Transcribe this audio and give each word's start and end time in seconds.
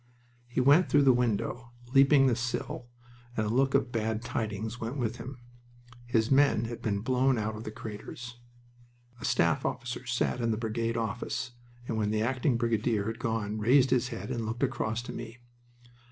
He 0.47 0.59
went 0.59 0.89
through 0.89 1.03
the 1.03 1.13
window, 1.13 1.73
leaping 1.93 2.25
the 2.25 2.35
sill, 2.35 2.87
and 3.37 3.45
a 3.45 3.51
look 3.51 3.75
of 3.75 3.91
bad 3.91 4.23
tidings 4.23 4.79
went 4.81 4.97
with 4.97 5.17
him. 5.17 5.37
His 6.07 6.31
men 6.31 6.65
had 6.65 6.81
been 6.81 7.01
blown 7.01 7.37
out 7.37 7.55
of 7.55 7.65
the 7.65 7.71
craters. 7.71 8.39
A 9.19 9.25
staff 9.25 9.63
officer 9.63 10.07
sat 10.07 10.41
in 10.41 10.49
the 10.49 10.57
brigade 10.57 10.97
office, 10.97 11.51
and 11.87 11.97
when 11.97 12.09
the 12.09 12.23
acting 12.23 12.57
brigadier 12.57 13.05
had 13.05 13.19
gone 13.19 13.59
raised 13.59 13.91
his 13.91 14.07
head 14.07 14.31
and 14.31 14.43
looked 14.47 14.63
across 14.63 15.03
to 15.03 15.13
me. 15.13 15.37